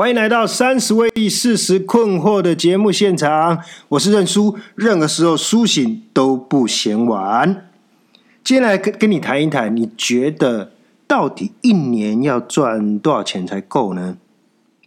[0.00, 7.68] 欢迎来到三十位四十困惑的节目现场，我是认输，任何时候苏醒都不嫌晚。
[8.42, 10.72] 今天来跟跟你谈一谈，你觉得
[11.06, 14.16] 到底一年要赚多少钱才够呢？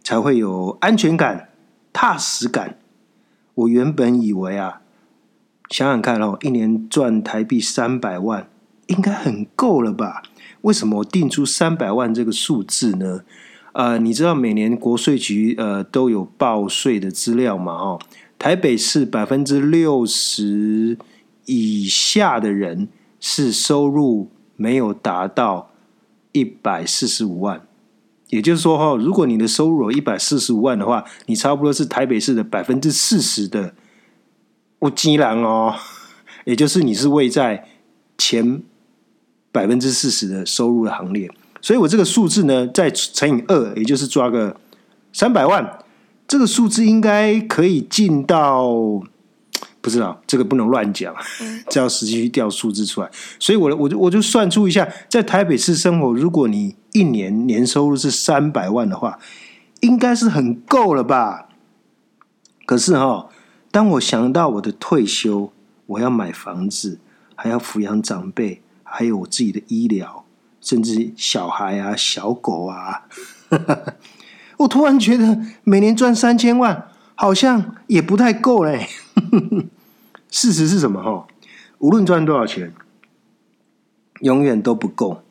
[0.04, 1.50] 才会有安全感、
[1.93, 2.80] 踏实感？
[3.54, 4.82] 我原本以为啊，
[5.70, 8.50] 想想看哦，一年赚台币三百万，
[8.88, 10.23] 应该很够了吧？
[10.61, 13.20] 为什么我定出三百万这个数字呢？
[13.73, 17.73] 呃，你知道每年国税局呃都有报税的资料嘛？
[17.73, 18.00] 哦，
[18.37, 20.97] 台北市百分之六十
[21.45, 22.87] 以下的人
[23.19, 25.71] 是收入没有达到
[26.31, 27.65] 一百四十五万，
[28.29, 33.73] 也就是说哈，如果你的收入有一百四十五万的话，你差不多是台北市的百分之四十的
[34.81, 35.73] 乌鸡郎哦，
[36.45, 37.67] 也就是你是位在
[38.19, 38.61] 前
[39.52, 41.31] 百分之四十的收入的行列。
[41.63, 44.58] 所以我这个数字呢，再乘以二，也就是抓个
[45.13, 45.80] 三百万，
[46.27, 48.67] 这个数字应该可以进到，
[49.80, 51.16] 不知道这个不能乱讲，
[51.70, 53.09] 这要实际去调数字出来。
[53.39, 59.17] 所以，我我就我就算出一下，在台北市生活，如果你一年年收入是三百万的话，
[59.80, 61.48] 应该是很够了吧？
[62.66, 63.30] 可是哈，
[63.72, 65.53] 当我想到我的退休，
[65.86, 67.00] 我要买房子，
[67.36, 70.23] 还要抚养长辈，还有我自己的医疗。
[70.64, 73.03] 甚至小孩啊、小狗啊，
[74.59, 78.88] 我突然觉得每年赚三千万好像也不太够嘞。
[80.31, 81.03] 事实是什么？
[81.03, 81.28] 哈，
[81.80, 82.73] 无论赚多少钱，
[84.22, 85.22] 永远都不够。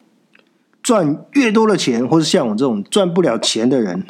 [0.83, 4.05] 赚越多的钱，或是像我这种赚不了钱的人，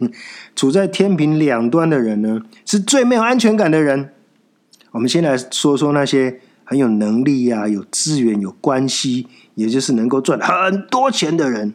[0.56, 4.12] 处在天平两端的人呢，是最没有安全感的人。
[4.90, 9.28] 我们先来说说那些很有能力呀、有资源、有关系。
[9.56, 11.74] 也就是能够赚很多钱的人，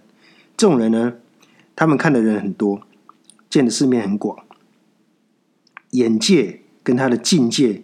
[0.55, 1.13] 这种人呢，
[1.75, 2.79] 他们看的人很多，
[3.49, 4.37] 见的世面很广，
[5.89, 7.81] 眼界跟他的境界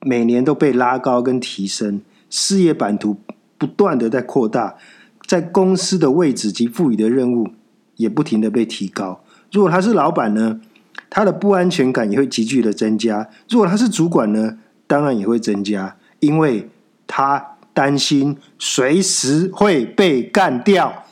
[0.00, 2.00] 每年都被拉高跟提升，
[2.30, 3.18] 事业版图
[3.58, 4.76] 不断的在扩大，
[5.26, 7.48] 在公司的位置及赋予的任务
[7.96, 9.22] 也不停的被提高。
[9.50, 10.62] 如果他是老板呢，
[11.10, 16.70] 他的不安全感也会急剧的增加；如果他是主管呢，当然也会增加，因为
[17.06, 17.51] 他。
[17.74, 21.04] 担心随时会被干掉，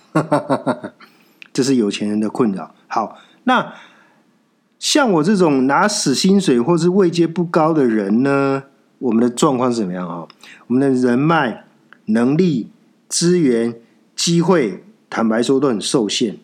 [1.53, 2.75] 这是有钱人的困扰。
[2.87, 3.73] 好，那
[4.79, 8.65] 像我这种拿死薪水或是位阶不高的人呢？
[8.99, 10.29] 我们的状况是怎么样啊？
[10.67, 11.65] 我们的人脉、
[12.07, 12.69] 能力、
[13.09, 13.75] 资源、
[14.15, 16.37] 机会，坦白说都很受限。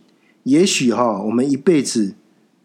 [0.44, 2.14] 也许哈，我们一辈子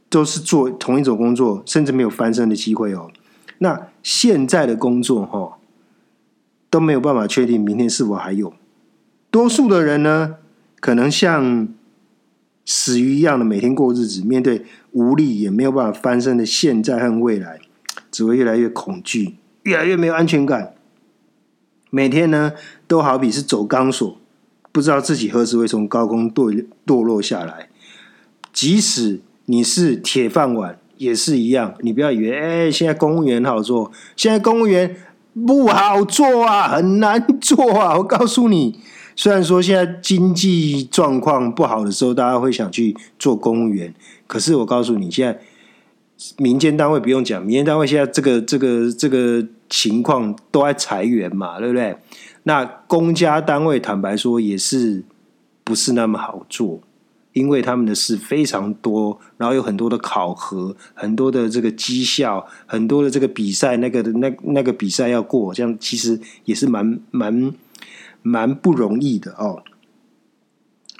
[0.09, 3.11] 都是做同一种工作，甚至没有翻身的机会哦。
[3.57, 5.57] 那现在的工作哈？
[6.71, 8.53] 都没有办法确定明天是否还有。
[9.29, 10.37] 多数的人呢，
[10.79, 11.67] 可能像
[12.65, 17.59] 死鱼一样的每天过日子，面对无力也没有办法翻身的现在和未来，
[18.09, 20.73] 只会越来越恐惧，越来越没有安全感。
[21.89, 22.53] 每天呢，
[22.87, 24.17] 都好比是走钢索，
[24.71, 27.67] 不知道自己何时会从高空堕堕落下来。
[28.53, 31.75] 即使你是铁饭碗，也是一样。
[31.81, 34.95] 你不要以为，哎，现在公务员好做，现在公务员。
[35.33, 37.97] 不好做啊，很难做啊！
[37.97, 38.77] 我告诉你，
[39.15, 43.93] 虽然说现在经济状况不好的时候，大家会想去做公务员，
[44.27, 45.39] 可是我告诉你，现在
[46.37, 51.95] 民间单位不用讲，民间单位现在这个这个这个情况都在裁员嘛，对不对？
[52.43, 55.03] 那公家单位坦白说也是
[55.63, 56.81] 不是那么好做。
[57.33, 67.53] 因为他们的事非常多，然后有很多的考核，很多的这个绩效，很多的这个比赛，那个的那那个比赛要过，这样其实也是蛮蛮
[68.21, 69.63] 蛮不容易的哦。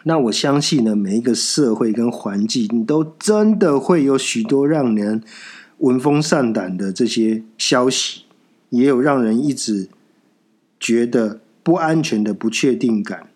[0.04, 5.22] 那我相信呢，每一个社会跟环境你都真的会有许多让人
[5.80, 8.24] 闻风丧胆的这些消息，
[8.70, 9.90] 也有让人一直
[10.80, 13.31] 觉得不安全的不确定感。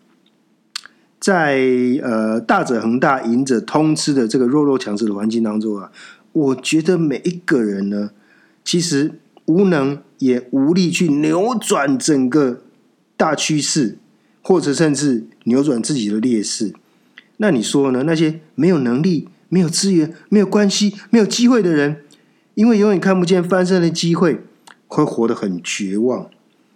[1.25, 1.58] 在
[2.03, 5.91] 呃大者恒大、赢者通吃的这个弱肉强食的环境当中啊，
[6.34, 8.11] 我觉得每一个人呢，
[8.64, 9.14] 其实
[9.46, 12.61] 无能也无力去扭转整个
[13.17, 13.97] 大趋势，
[14.44, 16.76] 或者甚至扭转自己的劣势。
[17.38, 18.03] 那你说呢？
[18.03, 22.03] 那些没有能力、没有资源、没有关系、没有机会的人，
[22.53, 24.41] 因为永远看不见翻身的机会，
[24.85, 26.29] 会活得很绝望。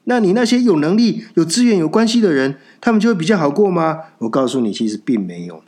[0.10, 4.00] 那你那些有能力、有资源、有关系的人，他们就会比较好过吗？
[4.18, 5.62] 我告诉你，其实并没有。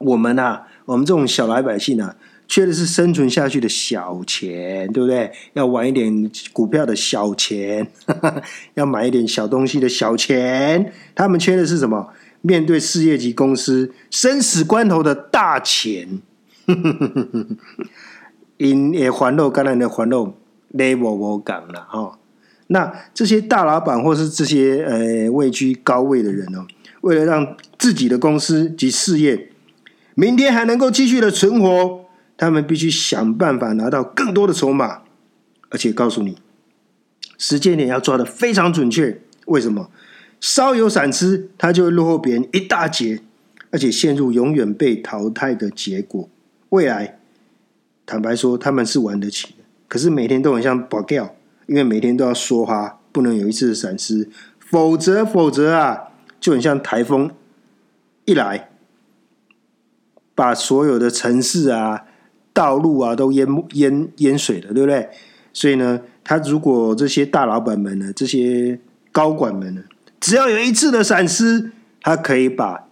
[0.00, 2.16] 我们啊，我们这种小老百姓啊，
[2.48, 5.30] 缺的是生存下去的小钱，对不对？
[5.52, 7.86] 要玩一点股票的小钱，
[8.74, 10.92] 要买一点小东西的小钱。
[11.14, 12.08] 他们缺的是什么？
[12.40, 16.20] 面对事业级公司生死关头的大钱。
[18.58, 20.34] 因也环路跟人的环路
[20.74, 22.18] level 无讲了哈。
[22.68, 26.66] 那这些大老板或是这些呃位居高位的人哦，
[27.02, 29.50] 为了让自己的公司及事业
[30.14, 32.04] 明天还能够继续的存活，
[32.36, 35.02] 他们必须想办法拿到更多的筹码，
[35.70, 36.36] 而且告诉你，
[37.38, 39.20] 时间点要抓的非常准确。
[39.46, 39.90] 为什么？
[40.40, 43.20] 稍有闪失，他就会落后别人一大截，
[43.70, 46.28] 而且陷入永远被淘汰的结果。
[46.70, 47.18] 未来，
[48.04, 51.34] 坦白说，他们是玩得起的，可是每天都很像保钓，
[51.66, 54.28] 因为每天都要说哈，不能有一次的闪失，
[54.58, 56.08] 否则，否则啊，
[56.40, 57.30] 就很像台风
[58.24, 58.70] 一来，
[60.34, 62.04] 把所有的城市啊、
[62.52, 65.08] 道路啊都淹淹淹水了，对不对？
[65.52, 68.80] 所以呢，他如果这些大老板们呢，这些
[69.10, 69.82] 高管们呢？
[70.18, 72.88] 只要有一次的闪失，他可以把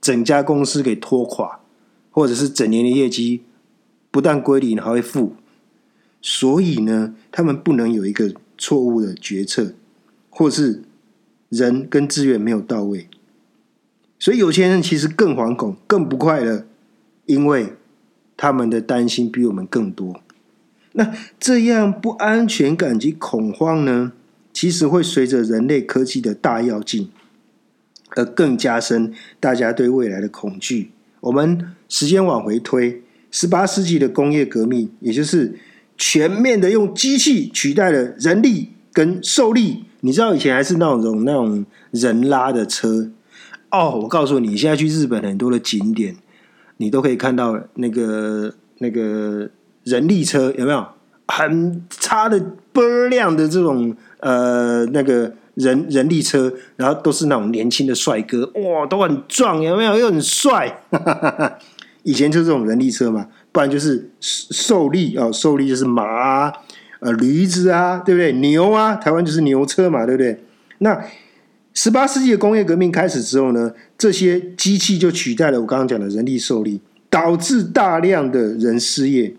[0.00, 1.60] 整家公司给拖垮，
[2.10, 3.44] 或者是整年的业绩
[4.10, 5.36] 不但归零，还会负。
[6.22, 9.74] 所以呢，他们不能有一个错误的决策，
[10.30, 10.82] 或是
[11.48, 13.08] 人跟资源没有到位。
[14.18, 16.64] 所以有钱人其实更惶恐、更不快乐，
[17.26, 17.72] 因为
[18.36, 20.22] 他们的担心比我们更多。
[20.92, 24.12] 那这样不安全感及恐慌呢？
[24.52, 27.10] 其实会随着人类科技的大跃进，
[28.10, 30.90] 而更加深大家对未来的恐惧。
[31.20, 35.58] 我们时间往回推，十八世纪的工业革命，也就是
[36.04, 39.84] 全面的用机器取代了人力跟受力。
[40.00, 43.08] 你知道以前还是那种那种人拉的车
[43.70, 44.00] 哦。
[44.02, 46.16] 我告诉你，现在去日本很多的景点，
[46.78, 49.48] 你都可以看到那个那个
[49.84, 50.84] 人力车，有没有？
[51.28, 53.94] 很差的波亮的这种。
[54.18, 59.98] 呃，那个人人力车，然后都是那种年轻的帅哥，哇，都很壮，有没有？
[59.98, 60.80] 又很帅。
[62.04, 66.50] 以前就是这种人力车嘛，不然就是受力啊，受力就是马、
[67.00, 68.32] 呃驴子啊，对不对？
[68.32, 70.42] 牛啊，台湾就是牛车嘛，对不对？
[70.78, 71.04] 那
[71.74, 79.34] 十八世纪的工业革命开始之后呢，这些机器就取代了我刚刚讲的人力受力，导致大量的人失业，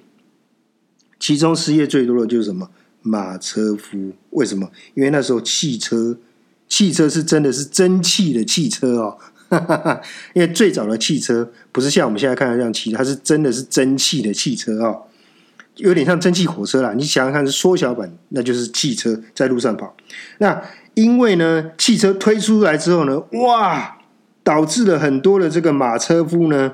[1.19, 2.69] 其中失业最多的就是什么？
[3.01, 4.71] 马车夫为什么？
[4.93, 6.17] 因为那时候汽车，
[6.69, 9.17] 汽车是真的是蒸汽的汽车哦。
[9.59, 10.01] 哈
[10.33, 15.03] 因为最早的汽车不是像我们现在看的这样汽，它是真的是蒸汽的汽车哦，
[15.75, 16.93] 有点像蒸汽火车啦。
[16.93, 19.95] 你想想看，是缩小版，那就是汽车在路上跑。
[20.39, 20.61] 那
[20.93, 23.97] 因为呢，汽车推出来之后呢，哇，
[24.43, 26.73] 导致了很多的这个马车夫呢，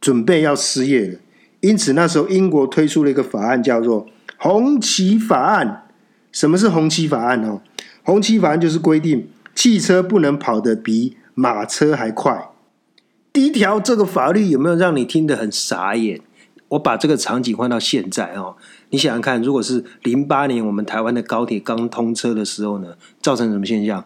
[0.00, 1.18] 准备要失业了。
[1.60, 4.08] 因此那时候英国推出了一个法案，叫做。
[4.38, 5.84] 红旗法案，
[6.32, 7.60] 什么是红旗法案哦？
[8.02, 12.50] 红旗法案就是规定汽车不能跑得比马车还快。
[13.32, 16.20] 第一条，这个法律有没有让你听得很傻眼？
[16.68, 18.56] 我把这个场景换到现在哦，
[18.90, 24.04] 你想想看，如果是零八年我们台湾的高铁刚通车的时候呢，造成什么现象？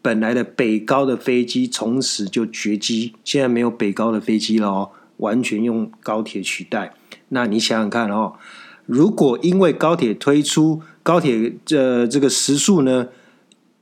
[0.00, 6.94] 本来的北高的飞机从此就绝迹，现在没有北高的飞机了哦，完全用高铁取代。
[7.28, 8.34] 那你想想看哦。
[8.86, 13.08] 如果因为高铁推出高铁这这个时速呢，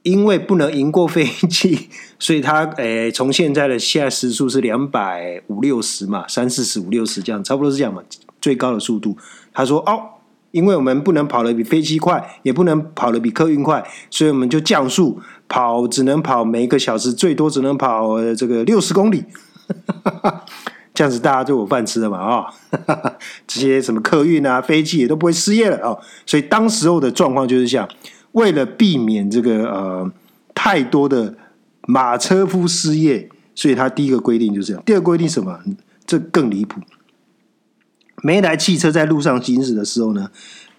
[0.06, 8.00] 因为不能赢过飞机， 所以他诶从现在的现在时速是两百五六十嘛，三四十五六十这样，差不多是这样嘛，
[8.40, 9.18] 最高的速度。
[9.52, 19.24] 他说哦，因为我们不能跑得比飞机快，也不能跑得比客运快，所以我们就降速跑，只能跑每一个小时最多只能跑这个六十公里。
[20.94, 22.46] 这样子大家就有饭吃了嘛啊！
[23.46, 25.98] 这些什么客运啊、飞机也都不会失业了哦！
[26.24, 27.86] 所以当时候的状况就是这样，
[28.36, 30.12] 为了避免这个呃
[30.54, 31.34] 太多的
[31.86, 34.82] 马车夫失业，所以他第一个规定就是这样。
[34.84, 35.58] 第二个规定什么？
[36.06, 36.80] 这更离谱。
[38.22, 40.30] 每台汽车在路上行驶的时候呢，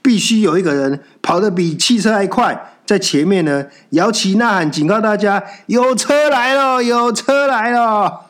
[0.04, 8.28] 必须有一个人跑得比汽车还快，在前面呢摇旗呐喊，警告大家有车来了，有车来了。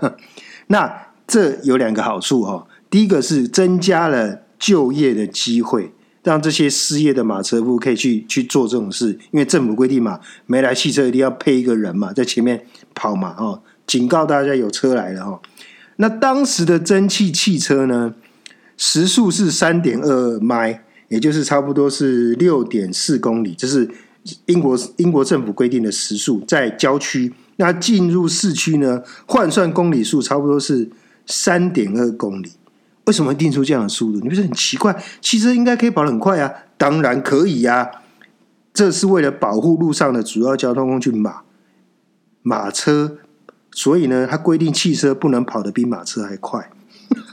[0.68, 5.92] 那这有两个好处哈，第一个是增加了就业的机会，
[6.26, 15.40] 让这些失业的马车夫可以去去做这种事，因为政府规定嘛，没来汽车一定要配一个人嘛，在前面跑嘛，哦，警告大家有车来了哈。
[15.96, 18.14] 那当时的蒸汽汽车呢，
[18.76, 23.88] 时速是三点二迈，也就是差不多是六点四公里，这是
[24.46, 27.32] 英国英国政府规定的时速，在郊区。
[27.56, 30.90] 那进入市区呢，换算公里数差不多是。
[31.28, 32.52] 三点二公里，
[33.06, 34.20] 为什么定出这样的速度？
[34.20, 35.02] 你不是很奇怪？
[35.20, 37.90] 汽车应该可以跑得很快啊，当然可以呀。
[38.74, 41.42] 这是为了保护路上的主要交通工具马
[42.42, 43.16] 马车，
[43.70, 46.70] 所以呢，它规定汽车不能跑得比马车还快。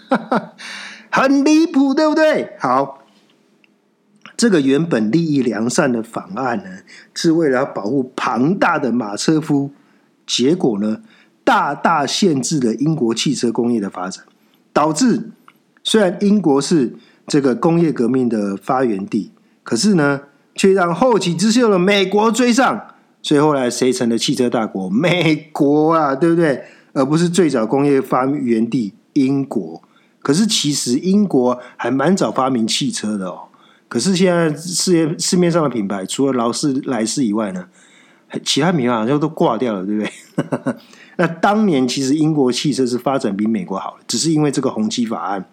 [1.11, 2.55] 很离谱，对不对？
[2.59, 3.03] 好，
[4.37, 6.69] 这个原本利益良善的法案呢，
[7.13, 9.71] 是为了要保护庞大的马车夫，
[10.25, 11.01] 结果呢，
[11.43, 14.23] 大大限制了英国汽车工业的发展，
[14.71, 15.31] 导致
[15.83, 16.95] 虽然英国是
[17.27, 19.31] 这个工业革命的发源地，
[19.63, 20.21] 可是呢，
[20.55, 22.87] 却让后起之秀的美国追上。
[23.21, 24.89] 所以后来谁成了汽车大国？
[24.89, 26.63] 美国啊，对不对？
[26.91, 29.81] 而不是最早工业发源地英国。
[30.19, 33.43] 可是其实英国还蛮早发明汽车的哦。
[33.87, 37.65] 可是现在世界市面上的品牌，除了劳斯莱斯以外呢，
[38.43, 40.75] 其他品牌好像都挂掉了，对不对？
[41.15, 45.45] 那当年其实英国汽车是发展比美国好，只是因为这个红旗法案，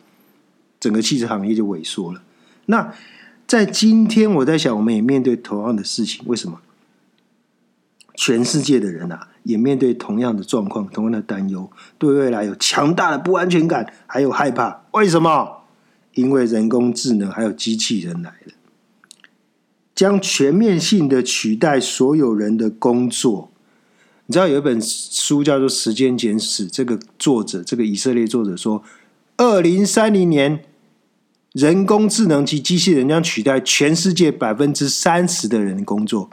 [0.80, 2.22] 整个汽车行业就萎缩了。
[2.66, 2.92] 那
[3.46, 6.60] 在今天，我在想，我们也面对同样的事情，为什么？
[8.16, 14.82] 全世界的人啊，也面对同样的状况，同样的担忧，对未来有强大的不安全感，还有害怕。
[14.92, 15.62] 为什么？
[16.14, 18.52] 因为人工智能还有机器人来了，
[19.94, 23.50] 将全面性的取代所有人的工作。
[24.26, 28.82] 你知道有一本书叫做《时间简史》，这个作者，这个以色列作者说，
[29.37, 30.64] 二零三零年，
[31.52, 36.30] 人工智能及机器人将取代全世界百分之三十的人工作。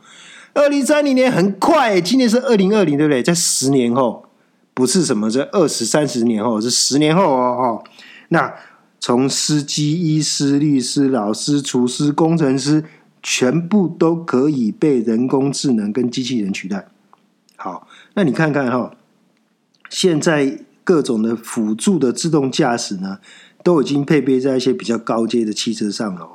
[0.54, 3.22] 二零三零年很快，今年是二零二零，对不对？
[3.22, 4.26] 在十年后，
[4.74, 7.44] 不是什么在二十三十年后，是十年后哦。
[7.60, 7.84] 哦，
[8.30, 8.54] 那
[9.00, 12.84] 从司机、医师、律师、老师、厨师、工程师，
[13.22, 16.88] 全部都可以被人工智能跟机器人取代。
[17.56, 18.96] 好，那你看看哈，
[19.90, 23.20] 现在各种的辅助的自动驾驶呢，
[23.68, 26.26] 都已经配备在一些比较高阶的汽车上了。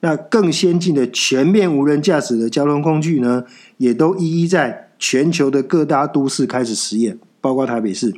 [0.00, 3.46] 那更先进的全面无人驾驶的交通工具呢，
[3.78, 8.10] 也都一一在全球的各大都市开始实验，包括台北市。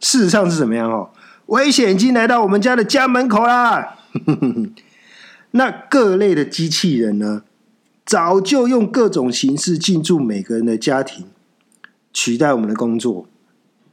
[0.00, 1.10] 事实上是怎么样哦？
[1.48, 3.98] 危险已经来到我们家的家门口啦！
[5.52, 7.42] 那各类的机器人呢，
[8.06, 11.26] 早就用各种形式进驻每个人的家庭，
[12.14, 13.26] 取代我们的工作。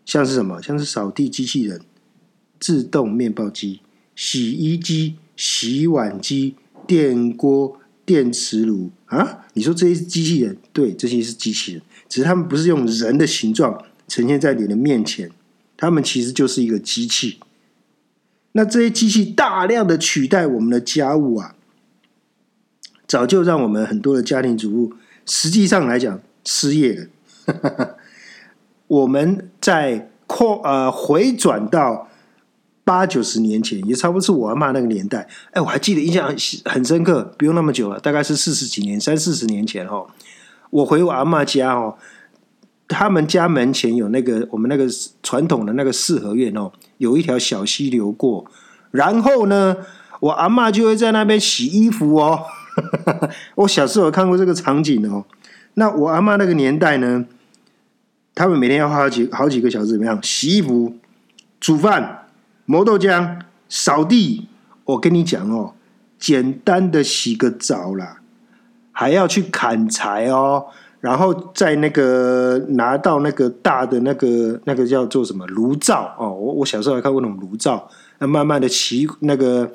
[0.05, 0.61] 像是什么？
[0.61, 1.81] 像是扫地机器人、
[2.57, 3.81] 自动面包机、
[4.17, 6.55] 洗衣机、洗碗机。
[6.87, 9.45] 电锅、电磁炉啊！
[9.55, 15.29] 你说这些机器人，对，这些是机器人，只是他们不是用人的形状呈现在你的面前，
[15.75, 17.39] 他们其实就是一个机器。
[18.53, 21.55] 那这些机器大量的取代我们的家务啊，
[23.05, 24.93] 早就让我们很多的家庭主妇，
[25.25, 27.09] 实际上来讲失业
[27.45, 27.97] 了。
[28.87, 32.07] 我们在扩呃回转到。
[32.87, 35.27] 八九十年前，也差不多是我阿妈那个年代。
[35.51, 40.07] 哎，我还记得印象很深刻，不用那么久了，大概是四十几年、三四十年前哦。
[40.69, 41.97] 我回我阿妈家哦，
[42.87, 44.85] 他们家门前有那个我们那个
[45.21, 48.45] 传统的那个四合院哦，有一条小溪流过。
[48.91, 49.75] 然后呢，
[50.21, 52.39] 我阿妈就会在那边洗衣服哦。
[53.55, 55.25] 我小时候看过这个场景哦。
[55.73, 57.25] 那我阿妈那个年代呢，
[58.33, 60.95] 他们每天要花好几好几个小时怎么样洗衣服、
[61.59, 62.23] 煮饭。
[62.69, 64.45] 磨豆浆、扫地，
[64.83, 65.71] 我跟你讲哦，
[66.19, 68.17] 简单的洗个澡啦，
[68.91, 70.65] 还要去砍柴哦，
[70.99, 79.71] 然后在那个拿到那个大的那个那个叫做什么炉灶哦，我我小时候还看过那种炉灶，那慢慢的起那个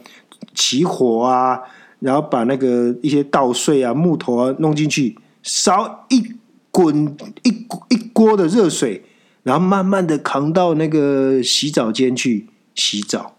[0.55, 1.59] 起火啊，
[2.01, 6.23] 然后把那个一些稻穗啊、木头啊弄进去，烧一
[6.71, 9.03] 滚一一锅的热水，
[9.45, 12.49] 然后慢慢的扛到那个洗澡间去。
[12.75, 13.37] 洗澡，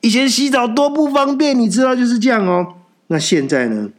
[0.00, 2.74] 以前洗澡多不方便，你知道就是这样哦。
[3.08, 3.90] 那现在呢？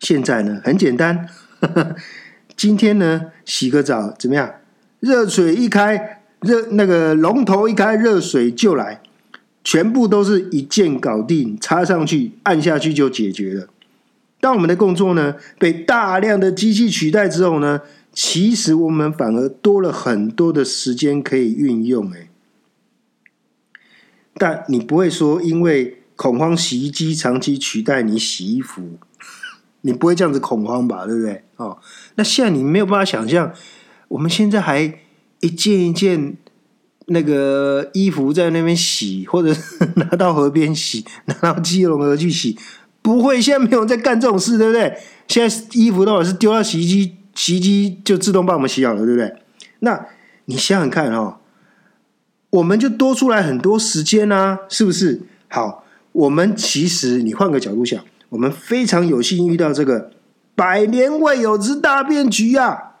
[0.00, 0.60] 现在呢？
[0.64, 1.28] 很简单，
[2.56, 4.54] 今天呢，洗个澡怎么样？
[5.00, 9.00] 热水一开，热那个龙头一开，热水就来，
[9.62, 13.68] 全部都是一键搞定，插上去，按下去就解决了。
[14.40, 17.80] 当我们的工作呢被大量的机器取代之后呢，
[18.12, 22.23] 其实我们反而多了很多的时间可以运用，哎。
[24.36, 28.98] 但你不会说，因为恐慌洗衣机长期取代你洗衣服，
[29.82, 31.06] 你不会这样子恐慌吧？
[31.06, 31.44] 对不对？
[31.56, 31.78] 哦，
[32.16, 33.52] 那现在你没有办法想象，
[34.08, 34.98] 我们现在还
[35.40, 36.36] 一件一件
[37.06, 39.54] 那个衣服在那边洗，或者
[39.96, 42.58] 拿到河边洗，拿到基隆河去洗，
[43.02, 43.40] 不会。
[43.40, 44.96] 现在没有人在干这种事，对不对？
[45.28, 49.32] 现在衣服都是丢到洗衣机，洗衣机就自动帮我们洗好了，对不对？
[49.80, 50.06] 那
[50.46, 51.38] 你想想看哦。
[52.54, 55.22] 我们就多出来很多时间啊，是不是？
[55.48, 60.12] 好，我们其实你换个角度想，我们非常有幸遇到这个
[60.54, 63.00] 百年未有之大变局啊！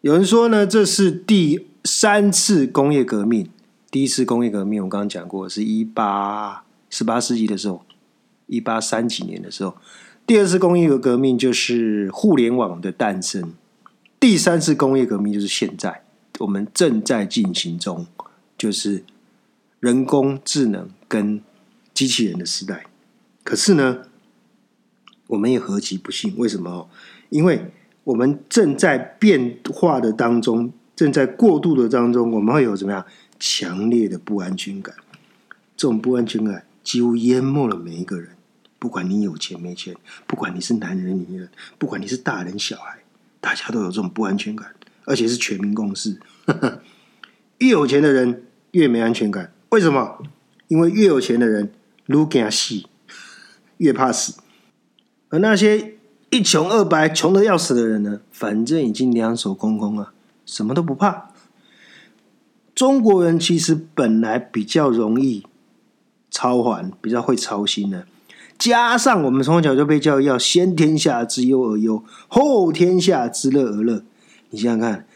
[0.00, 3.50] 有人说呢，这是第三次工业革命，
[3.90, 7.82] 第一次工业革命，我刚刚讲过，是一八十八世纪的时候，
[8.46, 9.76] 一八三几年的时候。
[10.26, 13.52] 第二次工业革命就是互联网的诞生，
[14.18, 16.02] 第三次工业革命就是现在
[16.38, 18.06] 我们正在进行中，
[18.56, 19.04] 就是
[19.80, 21.40] 人工智能跟
[21.94, 22.86] 机器人的时代。
[23.42, 24.06] 可是呢，
[25.28, 26.36] 我们也何其不幸？
[26.36, 26.88] 为什么？
[27.28, 27.72] 因为
[28.04, 33.04] 我们正在变化的当中，正在过渡的当中，我们会有怎么样
[33.38, 34.94] 强烈的不安全感？
[35.76, 38.30] 这种不安全感几乎淹没了每一个人。
[38.78, 39.96] 不管你有钱没钱，
[40.26, 41.48] 不管你是男人女人，
[41.78, 42.98] 不管你是大人小孩，
[43.40, 46.20] 大家都有这种不安全感，而且是全民共识。
[47.58, 48.45] 一有钱的人
[48.76, 50.18] 越没安全感，为什么？
[50.68, 51.72] 因为越有钱的人
[52.08, 52.82] 越惊死，
[53.78, 54.34] 越怕死。
[55.30, 55.94] 而那些
[56.28, 58.20] 一穷二白、穷的要死的人呢？
[58.30, 60.12] 反正已经两手空空了，
[60.44, 61.30] 什么都不怕。
[62.74, 65.46] 中国人其实本来比较容易
[66.30, 68.06] 操还，比较会操心的。
[68.58, 74.02] 加上我们从小就被教育要先天下之忧而忧，后天下之乐而乐。
[74.50, 75.06] 你想想看，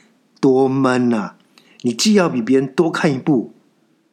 [0.41, 1.35] 多闷呐！
[1.83, 3.53] 你既要比别人多看一步，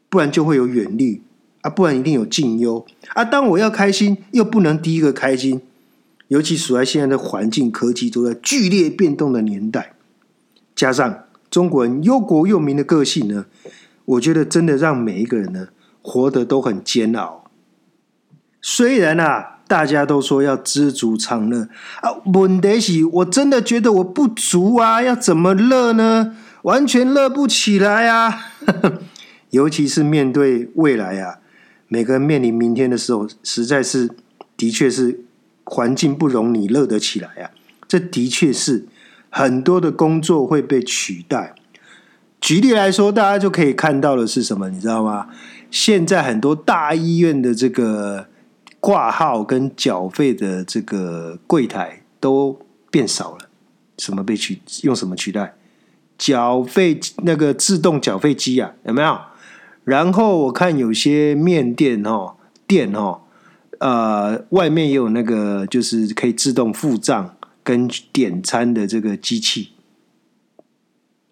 [0.10, 1.22] 不然就会有远虑
[1.62, 3.26] 啊，不然一定有近忧啊。
[3.26, 5.62] 当我要开心，又不能第一个开心。
[6.30, 9.94] 尤其处在现在的环境、科技都在剧烈变动的年代，
[10.76, 13.46] 加上中国人忧国忧民的个性呢，
[14.04, 15.70] 我觉得真的让每一个人呢
[16.02, 17.46] 活得都很煎熬。
[18.62, 21.70] 虽然啊，大家都说要知足常乐
[22.02, 26.36] 啊，问题是我真的觉得我不足啊，要怎么乐呢？
[26.68, 28.52] 完全乐不起来啊！
[29.52, 31.40] 尤其是面对未来啊，
[31.88, 34.10] 每个人面临明天的时候，实在是
[34.58, 35.22] 的确是
[35.64, 37.52] 环境不容你乐得起来啊。
[37.88, 38.86] 这的确是
[39.30, 41.56] 很多的工作会被取代。
[42.42, 44.70] 举例来说，大家就可以看到的是什么？
[44.70, 45.30] 你知道吗？
[45.72, 48.28] 现在很多大医院的这个。
[48.80, 52.58] 挂号跟缴费的这个柜台都
[52.92, 53.50] 变少了，
[53.98, 55.56] 什么被取用什么取代？
[56.18, 59.20] 缴费那个自动缴费机啊，有没有？
[59.84, 62.36] 然后我看有些面店哦，
[62.68, 63.22] 店哦，
[63.80, 69.70] 呃，外面也有那个就是可以自动付账跟点餐的这个机器。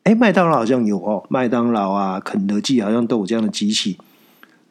[0.03, 3.97] 哎，麦当劳好像有哦，麦当劳啊、肯德基好像都有这样的机器。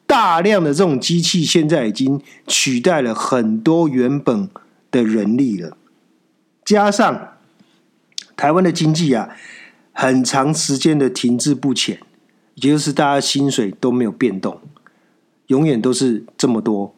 [0.07, 4.48] 大量的这种机器现在已经取代了很多原本
[4.90, 5.77] 的人力了，
[6.64, 7.33] 加上
[8.37, 9.31] 台湾的经济啊，
[9.94, 12.00] 很长时间的停滞不前，
[12.57, 14.61] 也就是大家薪水都没有变动，
[15.46, 16.94] 永远都是这么多，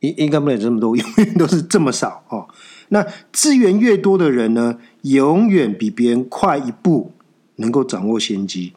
[0.00, 2.46] 应应该不能这么多， 永远都是这么少哦。
[2.90, 7.10] 那资源越多的人呢，永远比别人快一步，
[7.56, 8.72] 能够掌握先机。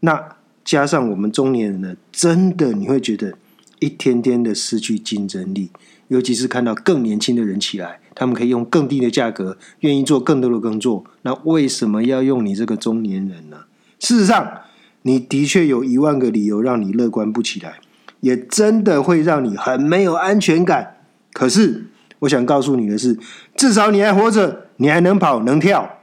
[0.00, 3.36] 那加上我们中年人呢，真的你会觉得
[3.80, 5.70] 一天天的失去竞争力，
[6.08, 13.58] 尤其是看到更年轻的人起来，他们可以用更低的价格，愿意做更多的工作，那为什么要用你这个中年人呢？
[14.00, 14.62] 事实上，
[15.02, 17.78] 你的确有一万个理由让你乐观不起来，
[18.18, 20.96] 也真的会让你很没有安全感。
[21.32, 21.86] 可是，
[22.18, 23.16] 我想告诉你的是，
[23.54, 25.98] 至少你还活着，你还能跑、能跳、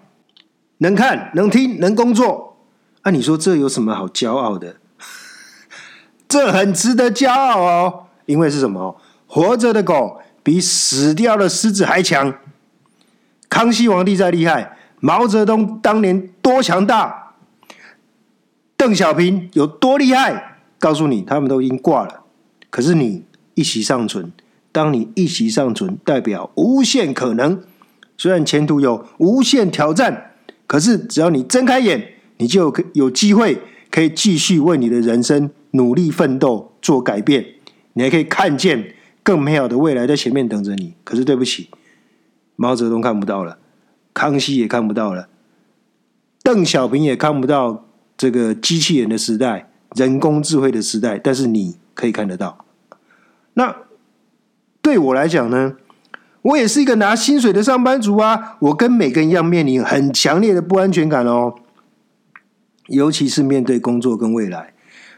[0.78, 2.56] 能看、能听、能工作。
[3.04, 4.78] 那你说这有什么好骄傲的？
[6.30, 8.96] 这很值得骄傲哦，因为是什么？
[9.28, 12.36] 活着的狗比死掉的狮子还强。
[13.50, 17.34] 康熙皇帝再厉害，毛泽东当年多强大，
[18.78, 20.60] 邓小平有多厉害？
[20.78, 22.22] 告诉你，他们都已经挂了。
[22.70, 23.24] 可是你
[23.56, 24.32] 一息尚存，
[24.72, 27.64] 当你一息尚存，代表无限可能。
[28.16, 30.34] 虽然前途有无限挑战，
[30.68, 32.12] 可是只要你睁开眼。
[32.38, 33.58] 你就有有机会
[33.90, 37.46] 可以继续为你的人生努力奋斗做改变，
[37.94, 38.94] 你还可以看见
[39.26, 40.94] 更美好的未来在前面等着你。
[41.04, 41.72] 可是对不起，
[42.56, 43.58] 毛泽东看不到了，
[44.14, 45.28] 康熙也看不到了，
[46.44, 52.66] 邓小平也看不到这个机器人的时代、人工智慧的时代，但是你可以看得到。
[53.56, 53.76] 那
[54.84, 55.76] 对我来讲呢，
[56.44, 61.56] 我也是一个拿薪水的上班族啊，我跟每个人一样面临很强烈的不安全感哦。
[62.88, 64.76] 尤其是面对工作跟未来，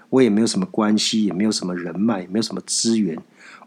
[0.10, 3.18] 我也没有什么关系，也没有什么人脉，也没有什么资源。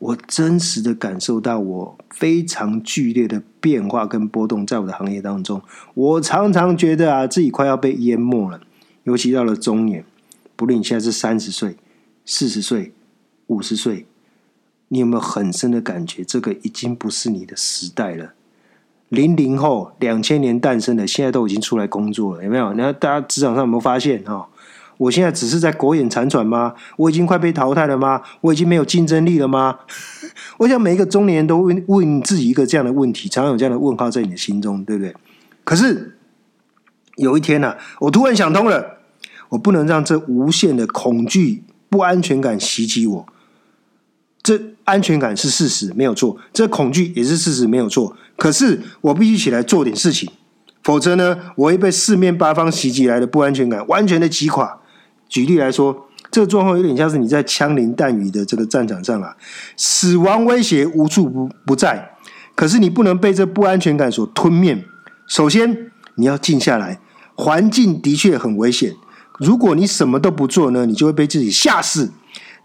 [0.01, 5.63] 我真实的感受到我非常剧烈的变化跟波动，在我的行业当中，
[5.95, 8.61] 我常常觉得啊，自己快要被淹没了。
[9.05, 10.05] 尤其到了中年，
[10.57, 11.77] 不论你现在是三十岁、
[12.25, 12.93] 四十岁、
[13.47, 14.07] 五十岁，
[14.89, 16.25] 你有没有很深的感觉？
[16.25, 18.33] 这个已经不是你的时代了。
[19.11, 22.73] 零零后，两千年诞生的，现在都已经出来工作了，有没有？
[22.75, 24.23] 那大家职场上有没有发现？
[24.25, 24.49] 哈，
[25.01, 26.75] 我现在只是在苟延残喘吗？
[26.99, 28.21] 我已经快被淘汰了吗？
[28.43, 29.79] 我已经没有竞争力了吗？
[30.59, 35.15] 我想每一个中年人都问问自己一个这样的问题，常常有这样的问号在你的心中，对不对？
[35.65, 36.19] 可是
[37.17, 38.99] 有一天呢、我突然想通了，
[39.49, 43.27] 我不能让这无限的恐惧、不安全感袭击我。
[44.43, 48.15] 这安全感是事实，没有错；这恐惧也是事实，没有错。
[48.37, 50.31] 可是我必须起来做点事情，
[50.83, 54.80] 否则呢，我会被四面八方袭击来的不安全感完全的击垮。
[55.31, 59.35] 举例来说，这个状况有点像是你在枪林弹雨的这个战场上啊，
[59.77, 62.11] 死亡威胁无处不不在，
[62.55, 64.85] 可是你不能被这不安全感所吞灭。
[65.27, 67.01] 首先，你要静下来，
[67.35, 68.93] 环境的确很危险。
[69.39, 72.13] 如果你什么都不做呢，你就会被自己吓死。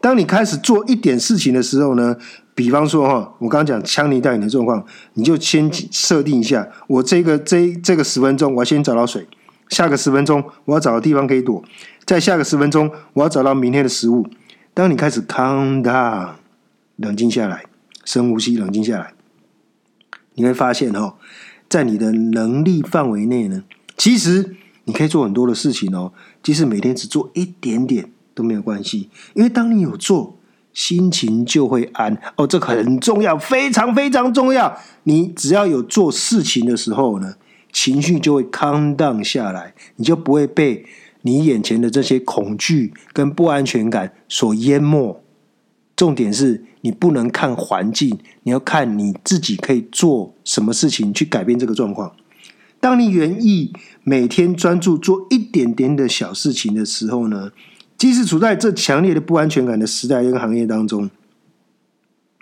[0.02, 2.16] 当你开始做一点事情的时候呢，
[2.54, 9.22] 比方说哈，我刚刚讲枪林弹雨的状况，你就先设定一下，我这个这这个十分钟，我先找到水；
[9.70, 11.64] 下个十分钟，我要找个地方可以躲；
[12.06, 14.28] 再下个十分钟，我要找到明天的食物。
[14.74, 16.32] 当你开始 calm down，
[16.98, 17.64] 冷静下来，
[18.04, 19.14] 深呼吸，冷静下来，
[20.36, 21.16] 你会发现哈，
[21.68, 23.64] 在你的能力范围内呢，
[23.98, 26.12] 其实你可以做很多的事情哦。
[26.44, 30.38] 即使每天只做一点点都没有关系，因为当你有做，
[30.74, 32.46] 心情就会安哦。
[32.46, 34.78] 这很重要，非常非常重要。
[35.04, 37.36] 你只要有做事情的时候呢，
[37.76, 40.86] 情绪就会 calm down 下来，你就不会被
[41.24, 45.22] 你眼前的这些恐惧跟不安全感所淹没。
[45.94, 52.16] 重点是你不能看环境，你要看你自己可以做什么事情去改变这个状况。
[52.80, 57.52] 当你愿意每天专注做一点点的小事情的时候呢，
[57.98, 61.10] 即使处在这强烈的不安全感的时代跟行业当中，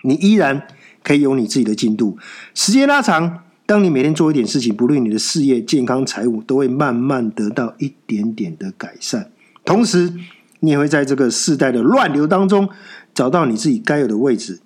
[0.02, 0.68] 你依然
[1.02, 2.16] 可以有你自己的进度。
[2.54, 9.30] 时间拉长，当你每天做一点事情，不论你的事业、健康、财务，都会慢慢得到一点点的改善。
[9.64, 10.12] 同时，
[10.60, 12.68] 你也会在这个世代的乱流当中
[13.14, 14.60] 找到你自己该有的位置。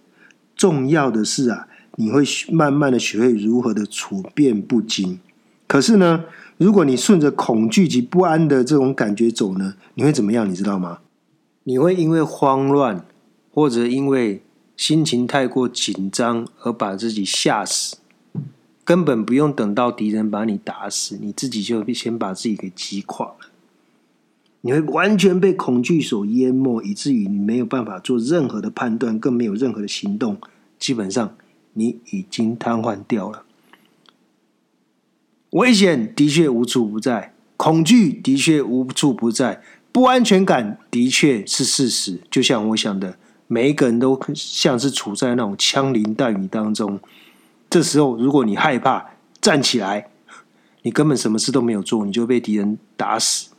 [0.56, 5.20] 重要的是啊，你会慢慢的学会如何的处变不惊。
[5.68, 6.24] 可是呢，
[6.56, 10.48] 如果你顺着恐惧及不安的这种感觉走呢，你会怎么样？
[10.48, 10.98] 你知道吗？
[11.62, 13.04] 你会因为慌乱，
[13.52, 14.42] 或者因为
[14.76, 17.98] 心情太过紧张而把自己吓死，
[18.88, 23.50] 根本不用等到敌人把你打死，你自己就先把自己给击垮了。
[24.62, 30.38] 你会完全被恐惧所淹没，以至于你没有办法做任何的判断，更没有任何的行动。
[30.78, 31.36] 基本上，
[31.74, 33.42] 你已经瘫痪掉了。
[35.50, 42.22] 危险的确无处不在，恐惧的确无处不在，不安全感的确是事实。
[42.30, 46.98] 就像我想的，每一个人都像是处在那种枪林弹雨当中。
[47.70, 50.08] 这时候，如果你害怕，站起来，
[50.82, 53.50] 你根本什么事都没有做，你就被敌人打死。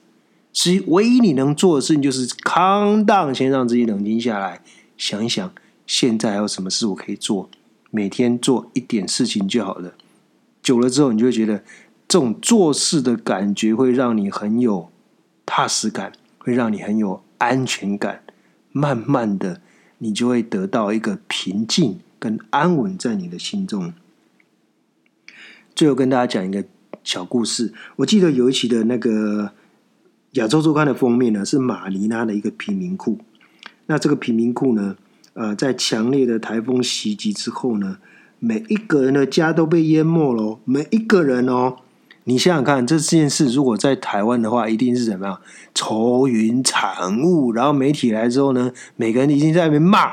[0.51, 4.61] 所以，唯一你能做的事情就是康荡，先让自己冷静下来，
[4.97, 5.53] 想一想，
[5.85, 7.49] 现在还有什么事我可以做？
[7.91, 9.93] 每天做一点事情就好了。
[10.61, 11.63] 久了之后，你就会觉得
[12.07, 14.89] 这种做事的感觉会让你很有
[15.45, 18.23] 踏实感，会让你很有安全感。
[18.71, 19.61] 慢慢的，
[19.99, 23.93] 你就会得到一个平静跟安稳在你的心中。
[25.73, 26.65] 最后跟大家讲一个
[27.03, 29.53] 小故事，我记得有一期的那个。
[30.34, 33.17] 亚洲周刊的封面呢是马尼拉的一个贫民窟。
[33.88, 34.95] 那这个贫民窟呢，
[35.34, 37.97] 呃，在强烈的台风袭击之后呢，
[38.38, 40.60] 每一个人的家都被淹没了。
[40.65, 41.77] 每一个人哦，
[42.25, 45.41] 你想想看，这件事如果在台湾的话，一定是怎么样？
[45.73, 47.51] 愁云惨雾。
[47.51, 50.12] 然后媒体来之后呢，每个人已经在那边骂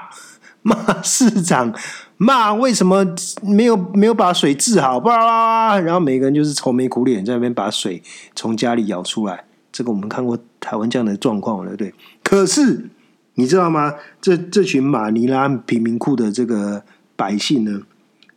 [0.66, 1.72] 骂市长，
[2.16, 3.06] 骂为什么
[3.40, 5.80] 没有没有把水治好，巴拉巴拉。
[5.80, 8.02] 然后每个人就是愁眉苦脸，在那边把水
[8.34, 9.44] 从家里舀出来。
[9.70, 11.94] 这个我们看过台湾这样的状况，对不对？
[12.24, 12.88] 可是
[13.34, 13.94] 你知道吗？
[14.20, 16.82] 这这群马尼拉贫民窟的这个
[17.14, 17.82] 百姓呢，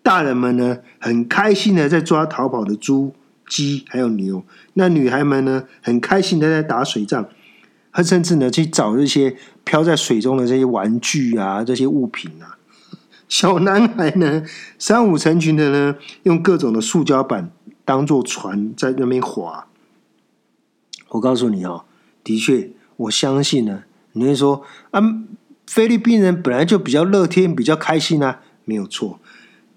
[0.04, 3.16] 大人们呢很开心的在抓逃跑的猪、
[3.48, 7.28] 鸡还有牛，那女孩们呢很开心的在打水仗，
[7.92, 12.58] 他甚至呢去找这些漂在水中的这些玩具啊、这些物品啊。
[13.28, 14.44] 小男孩呢
[14.78, 17.52] 三五成群的呢，用各种的塑胶板
[17.86, 19.68] 当做船在那边划。
[21.10, 21.86] 我告诉你哦，
[22.24, 23.84] 的确，我相信呢。
[24.14, 25.00] 你会说啊，
[25.68, 29.20] 菲律宾人本来就比较乐天，比较开心啊，没有错。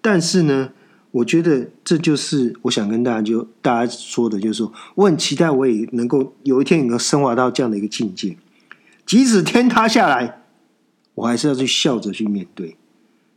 [0.00, 0.70] 但是呢，
[1.12, 8.36] 我觉得这就是我想跟大家就大家说的，就是说，我很期待我也能够有一天能够升华到这样的一个境界。
[9.06, 10.42] 即使天塌下来，
[11.14, 12.76] 我还是要去笑着去面对。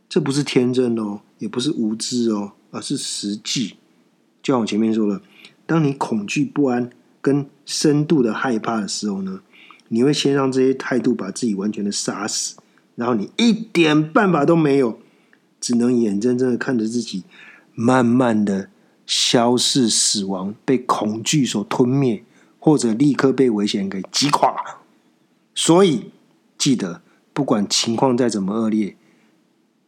[0.08, 3.76] 这不是天真哦，也不是无知哦，而是实际。
[4.42, 5.22] 就像我前面说了，
[5.64, 6.90] 当你恐惧不安。
[7.22, 9.40] 跟深度的害怕的时候呢，
[9.88, 12.56] 你会先让这些态度把自己完全的杀死，
[12.94, 15.00] 然后你一点办法都没有，
[15.60, 17.24] 只能眼睁睁的看着自己
[17.76, 18.68] 慢慢的
[19.06, 22.24] 消逝、死亡，被恐惧所吞灭，
[22.58, 24.80] 或者立刻被危险给击垮。
[25.54, 26.10] 所以
[26.58, 28.96] 记得，不管情况再怎么恶劣，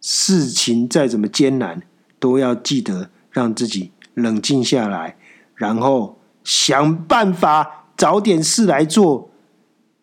[0.01, 1.83] 事情再怎么艰难，
[2.21, 5.17] 都要记得让自己冷静下来，
[5.55, 9.31] 然后想办法找点事来做。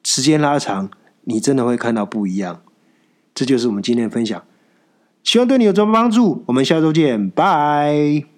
[0.03, 0.89] 时间拉长，
[1.23, 2.61] 你真的会看到不一样。
[3.33, 4.43] 这就是我们今天的分享，
[5.25, 6.43] 希望对你有什么帮助。
[6.45, 8.34] 我们下周见，拜。